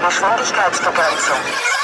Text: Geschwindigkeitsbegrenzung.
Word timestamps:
Geschwindigkeitsbegrenzung. 0.00 1.81